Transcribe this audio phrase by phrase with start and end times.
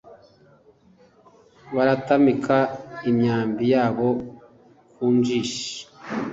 [1.75, 2.57] baratamika
[3.09, 4.09] imyambi yabo
[4.93, 5.67] ku njishi